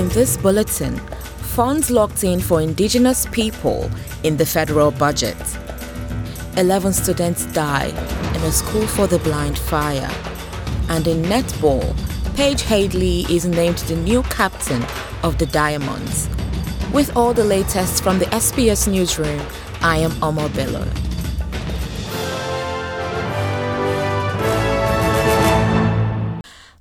In 0.00 0.08
this 0.08 0.38
bulletin, 0.38 0.96
funds 1.54 1.90
locked 1.90 2.24
in 2.24 2.40
for 2.40 2.62
indigenous 2.62 3.26
people 3.26 3.90
in 4.22 4.38
the 4.38 4.46
federal 4.46 4.90
budget. 4.92 5.36
11 6.56 6.94
students 6.94 7.44
die 7.52 7.88
in 8.34 8.42
a 8.44 8.50
school 8.50 8.86
for 8.86 9.06
the 9.06 9.18
blind 9.18 9.58
fire. 9.58 10.10
And 10.88 11.06
in 11.06 11.20
netball, 11.24 11.84
Paige 12.34 12.62
Hadley 12.62 13.26
is 13.28 13.44
named 13.44 13.76
the 13.76 13.96
new 13.96 14.22
captain 14.22 14.82
of 15.22 15.36
the 15.36 15.44
Diamonds. 15.44 16.30
With 16.94 17.14
all 17.14 17.34
the 17.34 17.44
latest 17.44 18.02
from 18.02 18.18
the 18.18 18.26
SBS 18.32 18.90
newsroom, 18.90 19.42
I 19.82 19.98
am 19.98 20.12
Omar 20.24 20.48
Bello. 20.48 21.09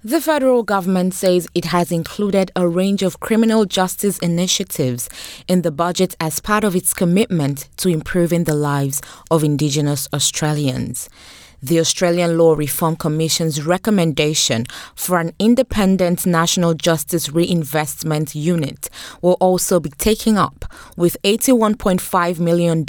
The 0.03 0.21
federal 0.21 0.63
government 0.63 1.13
says 1.13 1.49
it 1.53 1.65
has 1.65 1.91
included 1.91 2.51
a 2.55 2.65
range 2.65 3.03
of 3.03 3.19
criminal 3.19 3.65
justice 3.65 4.17
initiatives 4.19 5.09
in 5.45 5.61
the 5.61 5.71
budget 5.71 6.15
as 6.21 6.39
part 6.39 6.63
of 6.63 6.73
its 6.73 6.93
commitment 6.93 7.67
to 7.75 7.89
improving 7.89 8.45
the 8.45 8.55
lives 8.55 9.01
of 9.29 9.43
Indigenous 9.43 10.07
Australians 10.13 11.09
the 11.61 11.79
Australian 11.79 12.37
Law 12.37 12.53
Reform 12.53 12.95
Commission's 12.95 13.65
recommendation 13.65 14.65
for 14.95 15.19
an 15.19 15.33
independent 15.39 16.25
National 16.25 16.73
Justice 16.73 17.29
Reinvestment 17.29 18.35
Unit 18.35 18.89
will 19.21 19.37
also 19.39 19.79
be 19.79 19.89
taken 19.89 20.37
up, 20.37 20.65
with 20.95 21.17
$81.5 21.23 22.39
million 22.39 22.85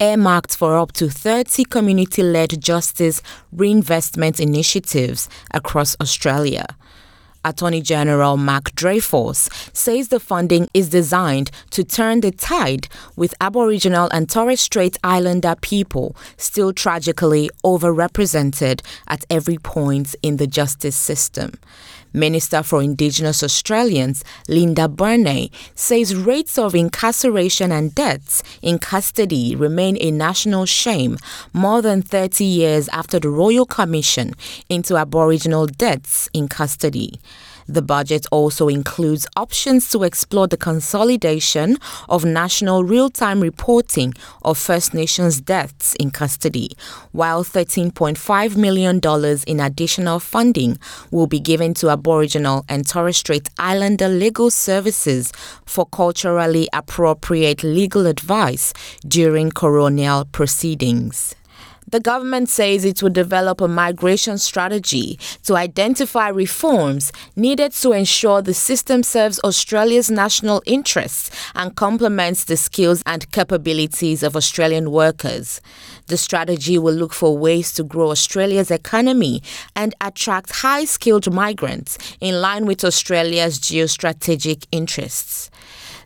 earmarked 0.00 0.56
for 0.56 0.76
up 0.76 0.92
to 0.92 1.08
30 1.08 1.64
community 1.64 2.22
led 2.22 2.60
justice 2.60 3.22
reinvestment 3.52 4.40
initiatives 4.40 5.28
across 5.52 5.96
Australia. 6.00 6.66
Attorney 7.46 7.80
General 7.80 8.36
Mark 8.36 8.74
Dreyfus 8.74 9.48
says 9.72 10.08
the 10.08 10.18
funding 10.18 10.68
is 10.74 10.88
designed 10.88 11.52
to 11.70 11.84
turn 11.84 12.20
the 12.20 12.32
tide 12.32 12.88
with 13.14 13.34
Aboriginal 13.40 14.08
and 14.10 14.28
Torres 14.28 14.60
Strait 14.60 14.98
Islander 15.04 15.54
people 15.60 16.16
still 16.36 16.72
tragically 16.72 17.48
overrepresented 17.64 18.82
at 19.06 19.24
every 19.30 19.58
point 19.58 20.16
in 20.22 20.38
the 20.38 20.48
justice 20.48 20.96
system. 20.96 21.52
Minister 22.16 22.62
for 22.62 22.82
Indigenous 22.82 23.42
Australians, 23.42 24.24
Linda 24.48 24.88
Burney, 24.88 25.52
says 25.74 26.16
rates 26.16 26.56
of 26.56 26.74
incarceration 26.74 27.70
and 27.70 27.94
deaths 27.94 28.42
in 28.62 28.78
custody 28.78 29.54
remain 29.54 29.98
a 30.00 30.10
national 30.10 30.64
shame 30.64 31.18
more 31.52 31.82
than 31.82 32.00
30 32.00 32.42
years 32.42 32.88
after 32.88 33.20
the 33.20 33.28
Royal 33.28 33.66
Commission 33.66 34.32
into 34.70 34.96
Aboriginal 34.96 35.66
deaths 35.66 36.30
in 36.32 36.48
custody. 36.48 37.20
The 37.68 37.82
budget 37.82 38.26
also 38.30 38.68
includes 38.68 39.26
options 39.36 39.90
to 39.90 40.04
explore 40.04 40.46
the 40.46 40.56
consolidation 40.56 41.78
of 42.08 42.24
national 42.24 42.84
real 42.84 43.10
time 43.10 43.40
reporting 43.40 44.14
of 44.42 44.58
First 44.58 44.94
Nations 44.94 45.40
deaths 45.40 45.94
in 45.96 46.10
custody, 46.10 46.70
while 47.12 47.44
$13.5 47.44 48.56
million 48.56 49.00
in 49.46 49.60
additional 49.60 50.20
funding 50.20 50.78
will 51.10 51.26
be 51.26 51.40
given 51.40 51.74
to 51.74 51.90
Aboriginal 51.90 52.64
and 52.68 52.86
Torres 52.86 53.16
Strait 53.16 53.48
Islander 53.58 54.08
legal 54.08 54.50
services 54.50 55.32
for 55.64 55.86
culturally 55.86 56.68
appropriate 56.72 57.62
legal 57.64 58.06
advice 58.06 58.72
during 59.06 59.50
coronial 59.50 60.30
proceedings. 60.30 61.34
The 61.88 62.00
government 62.00 62.48
says 62.48 62.84
it 62.84 63.00
will 63.00 63.10
develop 63.10 63.60
a 63.60 63.68
migration 63.68 64.38
strategy 64.38 65.20
to 65.44 65.54
identify 65.54 66.28
reforms 66.28 67.12
needed 67.36 67.70
to 67.74 67.92
ensure 67.92 68.42
the 68.42 68.54
system 68.54 69.04
serves 69.04 69.38
Australia's 69.44 70.10
national 70.10 70.64
interests 70.66 71.30
and 71.54 71.76
complements 71.76 72.42
the 72.42 72.56
skills 72.56 73.04
and 73.06 73.30
capabilities 73.30 74.24
of 74.24 74.34
Australian 74.34 74.90
workers. 74.90 75.60
The 76.08 76.16
strategy 76.16 76.76
will 76.76 76.94
look 76.94 77.12
for 77.12 77.38
ways 77.38 77.72
to 77.74 77.84
grow 77.84 78.10
Australia's 78.10 78.72
economy 78.72 79.40
and 79.76 79.94
attract 80.00 80.62
high 80.62 80.86
skilled 80.86 81.32
migrants 81.32 81.98
in 82.20 82.40
line 82.40 82.66
with 82.66 82.84
Australia's 82.84 83.60
geostrategic 83.60 84.66
interests. 84.72 85.52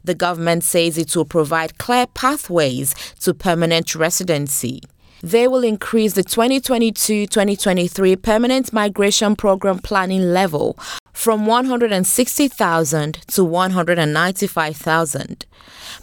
The 0.04 0.14
government 0.14 0.62
says 0.62 0.98
it 0.98 1.16
will 1.16 1.24
provide 1.24 1.78
clear 1.78 2.06
pathways 2.06 2.94
to 3.20 3.32
permanent 3.32 3.94
residency. 3.94 4.82
They 5.22 5.46
will 5.48 5.64
increase 5.64 6.14
the 6.14 6.22
2022 6.22 7.26
2023 7.26 8.16
Permanent 8.16 8.72
Migration 8.72 9.36
Program 9.36 9.78
planning 9.78 10.32
level 10.32 10.78
from 11.20 11.44
160,000 11.44 13.12
to 13.26 13.44
195,000. 13.44 15.44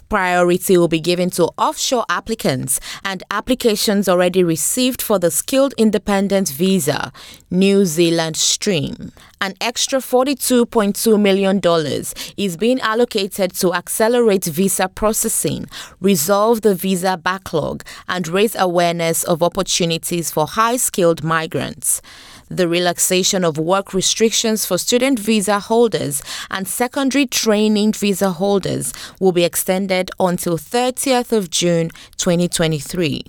Priority 0.08 0.78
will 0.78 0.86
be 0.86 1.00
given 1.00 1.28
to 1.30 1.50
offshore 1.58 2.04
applicants 2.08 2.78
and 3.04 3.24
applications 3.28 4.08
already 4.08 4.44
received 4.44 5.02
for 5.02 5.18
the 5.18 5.32
Skilled 5.32 5.74
Independent 5.76 6.50
Visa, 6.50 7.12
New 7.50 7.84
Zealand 7.84 8.36
Stream. 8.36 9.10
An 9.40 9.54
extra 9.60 9.98
$42.2 9.98 11.20
million 11.20 11.60
is 12.36 12.56
being 12.56 12.80
allocated 12.80 13.52
to 13.56 13.74
accelerate 13.74 14.44
visa 14.44 14.88
processing, 14.88 15.66
resolve 16.00 16.60
the 16.60 16.76
visa 16.76 17.16
backlog, 17.16 17.82
and 18.06 18.28
raise 18.28 18.54
awareness 18.54 19.24
of 19.24 19.42
opportunities 19.42 20.30
for 20.30 20.46
high 20.46 20.76
skilled 20.76 21.24
migrants 21.24 22.00
the 22.50 22.68
relaxation 22.68 23.44
of 23.44 23.58
work 23.58 23.92
restrictions 23.94 24.64
for 24.64 24.78
student 24.78 25.18
visa 25.18 25.58
holders 25.60 26.22
and 26.50 26.66
secondary 26.66 27.26
training 27.26 27.92
visa 27.92 28.30
holders 28.30 28.92
will 29.20 29.32
be 29.32 29.44
extended 29.44 30.10
until 30.18 30.56
30th 30.58 31.32
of 31.32 31.50
June 31.50 31.90
2023. 32.16 33.24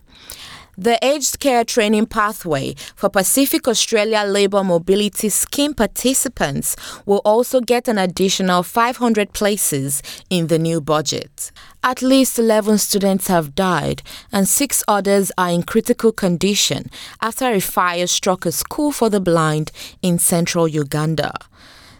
The 0.81 0.97
Aged 1.05 1.41
Care 1.41 1.65
Training 1.65 2.05
Pathway 2.05 2.73
for 2.95 3.09
Pacific 3.09 3.67
Australia 3.67 4.23
Labour 4.25 4.63
Mobility 4.63 5.27
Scheme 5.27 5.73
participants 5.73 6.77
will 7.05 7.21
also 7.25 7.59
get 7.59 7.89
an 7.89 7.97
additional 7.97 8.63
500 8.63 9.33
places 9.33 10.01
in 10.29 10.47
the 10.47 10.57
new 10.57 10.79
budget. 10.79 11.51
At 11.83 12.01
least 12.01 12.39
11 12.39 12.77
students 12.77 13.27
have 13.27 13.55
died 13.55 14.03
and 14.31 14.47
six 14.47 14.81
others 14.87 15.33
are 15.37 15.49
in 15.49 15.63
critical 15.63 16.13
condition 16.13 16.89
after 17.21 17.51
a 17.51 17.59
fire 17.59 18.07
struck 18.07 18.45
a 18.45 18.51
school 18.53 18.93
for 18.93 19.09
the 19.09 19.19
blind 19.19 19.73
in 20.01 20.17
central 20.17 20.65
Uganda. 20.65 21.33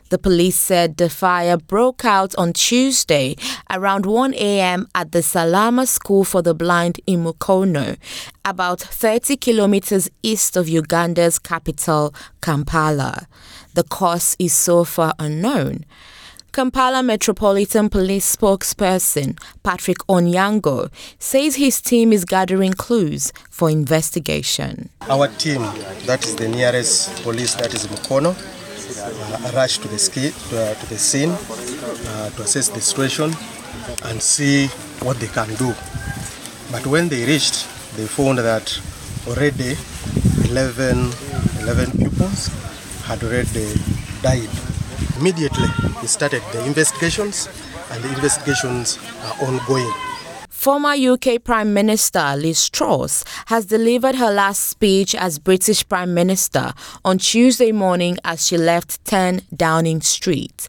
The 0.09 0.17
police 0.17 0.59
said 0.59 0.97
the 0.97 1.09
fire 1.09 1.57
broke 1.57 2.03
out 2.03 2.33
on 2.35 2.53
Tuesday 2.53 3.35
around 3.69 4.07
1 4.07 4.33
a.m. 4.33 4.87
at 4.95 5.11
the 5.11 5.21
Salama 5.21 5.85
School 5.85 6.23
for 6.23 6.41
the 6.41 6.55
Blind 6.55 6.99
in 7.05 7.23
Mukono, 7.23 7.95
about 8.43 8.79
30 8.79 9.37
kilometers 9.37 10.09
east 10.23 10.57
of 10.57 10.67
Uganda's 10.67 11.37
capital, 11.37 12.13
Kampala. 12.41 13.27
The 13.75 13.83
cause 13.83 14.35
is 14.39 14.53
so 14.53 14.83
far 14.83 15.13
unknown. 15.19 15.85
Kampala 16.51 17.03
Metropolitan 17.03 17.89
Police 17.89 18.35
spokesperson 18.35 19.39
Patrick 19.61 19.99
Onyango 20.09 20.89
says 21.19 21.55
his 21.55 21.79
team 21.79 22.11
is 22.11 22.25
gathering 22.25 22.73
clues 22.73 23.31
for 23.51 23.69
investigation. 23.69 24.89
Our 25.01 25.27
team, 25.27 25.61
that 26.07 26.25
is 26.25 26.35
the 26.35 26.47
nearest 26.47 27.21
police, 27.21 27.53
that 27.53 27.75
is 27.75 27.85
Mukono, 27.85 28.35
uh, 28.97 29.51
rush 29.53 29.77
to 29.79 29.87
the, 29.87 29.99
ski, 29.99 30.31
to, 30.49 30.71
uh, 30.71 30.73
to 30.75 30.85
the 30.89 30.97
scene 30.97 31.29
uh, 31.31 32.29
to 32.31 32.43
assess 32.43 32.69
the 32.69 32.81
situation 32.81 33.31
and 34.05 34.21
see 34.21 34.67
what 35.03 35.17
they 35.19 35.27
can 35.27 35.47
do. 35.55 35.73
But 36.71 36.85
when 36.87 37.09
they 37.09 37.25
reached, 37.25 37.67
they 37.95 38.05
found 38.05 38.39
that 38.39 38.79
already 39.27 39.75
11, 40.49 41.11
11 41.61 41.91
pupils 41.97 42.47
had 43.05 43.23
already 43.23 43.73
died. 44.21 44.49
Immediately, 45.17 45.67
we 46.01 46.07
started 46.07 46.41
the 46.53 46.65
investigations, 46.65 47.47
and 47.91 48.03
the 48.03 48.09
investigations 48.09 48.97
are 49.23 49.47
ongoing. 49.47 50.08
Former 50.59 50.89
UK 50.89 51.41
Prime 51.41 51.73
Minister 51.73 52.35
Liz 52.35 52.69
Truss 52.69 53.23
has 53.45 53.65
delivered 53.65 54.15
her 54.15 54.29
last 54.29 54.65
speech 54.65 55.15
as 55.15 55.39
British 55.39 55.87
Prime 55.87 56.13
Minister 56.13 56.73
on 57.05 57.17
Tuesday 57.17 57.71
morning 57.71 58.17
as 58.25 58.45
she 58.45 58.57
left 58.57 59.05
10 59.05 59.43
Downing 59.55 60.01
Street. 60.01 60.67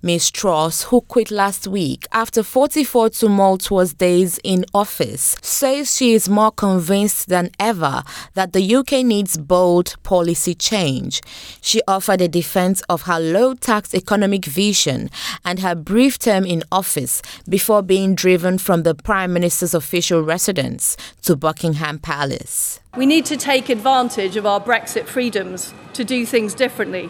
Ms. 0.00 0.30
Truss, 0.30 0.84
who 0.84 1.00
quit 1.00 1.32
last 1.32 1.66
week 1.66 2.06
after 2.12 2.44
44 2.44 3.10
tumultuous 3.10 3.92
days 3.92 4.38
in 4.44 4.64
office, 4.72 5.34
says 5.42 5.96
she 5.96 6.14
is 6.14 6.28
more 6.28 6.52
convinced 6.52 7.28
than 7.28 7.50
ever 7.58 8.04
that 8.34 8.52
the 8.52 8.76
UK 8.76 9.04
needs 9.04 9.36
bold 9.36 9.96
policy 10.04 10.54
change. 10.54 11.20
She 11.60 11.82
offered 11.88 12.20
a 12.20 12.28
defense 12.28 12.80
of 12.82 13.02
her 13.02 13.18
low 13.18 13.54
tax 13.54 13.92
economic 13.92 14.44
vision 14.44 15.10
and 15.44 15.58
her 15.58 15.74
brief 15.74 16.16
term 16.16 16.44
in 16.44 16.62
office 16.70 17.22
before 17.48 17.82
being 17.82 18.14
driven 18.14 18.56
from 18.56 18.84
the 18.84 18.94
Prime 18.94 19.31
Prime 19.32 19.40
Minister's 19.40 19.72
official 19.72 20.22
residence 20.22 20.94
to 21.22 21.34
Buckingham 21.34 21.98
Palace. 21.98 22.80
We 22.98 23.06
need 23.06 23.24
to 23.26 23.38
take 23.38 23.70
advantage 23.70 24.36
of 24.36 24.44
our 24.44 24.60
Brexit 24.60 25.06
freedoms 25.06 25.72
to 25.94 26.04
do 26.04 26.26
things 26.26 26.52
differently. 26.52 27.08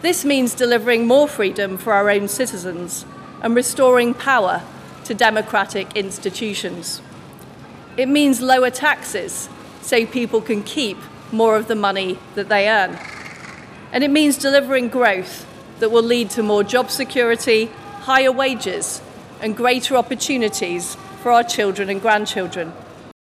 This 0.00 0.24
means 0.24 0.54
delivering 0.54 1.08
more 1.08 1.26
freedom 1.26 1.76
for 1.76 1.92
our 1.92 2.08
own 2.08 2.28
citizens 2.28 3.04
and 3.42 3.56
restoring 3.56 4.14
power 4.14 4.62
to 5.06 5.12
democratic 5.14 5.96
institutions. 5.96 7.02
It 7.96 8.08
means 8.08 8.40
lower 8.40 8.70
taxes 8.70 9.48
so 9.82 10.06
people 10.06 10.40
can 10.40 10.62
keep 10.62 10.98
more 11.32 11.56
of 11.56 11.66
the 11.66 11.74
money 11.74 12.16
that 12.36 12.48
they 12.48 12.68
earn. 12.68 12.96
And 13.90 14.04
it 14.04 14.10
means 14.12 14.38
delivering 14.38 14.86
growth 14.88 15.48
that 15.80 15.90
will 15.90 16.04
lead 16.04 16.30
to 16.30 16.44
more 16.44 16.62
job 16.62 16.92
security, 16.92 17.66
higher 18.06 18.30
wages, 18.30 19.02
and 19.40 19.56
greater 19.56 19.96
opportunities 19.96 20.96
for 21.24 21.32
our 21.32 21.42
children 21.42 21.88
and 21.88 22.02
grandchildren. 22.02 22.70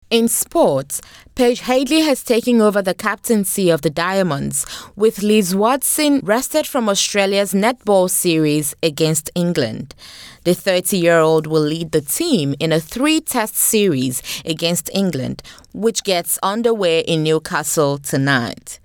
In 0.10 0.28
sports, 0.28 1.02
Paige 1.36 1.62
Hadley 1.62 2.02
has 2.02 2.22
taken 2.22 2.60
over 2.60 2.82
the 2.82 2.94
captaincy 2.94 3.70
of 3.70 3.82
the 3.82 3.90
Diamonds, 3.90 4.66
with 4.98 5.24
Liz 5.24 5.56
Watson 5.56 6.20
rested 6.22 6.68
from 6.68 6.90
Australia's 6.90 7.54
netball 7.54 8.10
series 8.10 8.76
against 8.84 9.32
England. 9.36 9.96
The 10.44 10.54
30 10.54 10.98
year 10.98 11.20
old 11.20 11.48
will 11.48 11.62
lead 11.62 11.94
the 11.94 12.02
team 12.02 12.56
in 12.60 12.74
a 12.74 12.82
three 12.82 13.22
test 13.22 13.56
series 13.56 14.22
against 14.44 14.90
England, 14.94 15.42
which 15.74 16.04
gets 16.04 16.38
underway 16.44 17.00
in 17.00 17.24
Newcastle 17.24 17.98
tonight. 18.00 18.82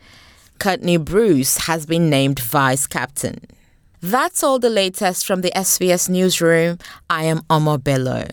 Courtney 0.60 0.96
Bruce 0.96 1.66
has 1.66 1.86
been 1.86 2.08
named 2.08 2.38
vice 2.38 2.86
captain. 2.86 3.40
That's 4.00 4.44
all 4.44 4.60
the 4.60 4.70
latest 4.70 5.26
from 5.26 5.40
the 5.40 5.50
SBS 5.50 6.08
newsroom. 6.08 6.78
I 7.10 7.24
am 7.24 7.42
Omar 7.50 7.78
Bello. 7.78 8.28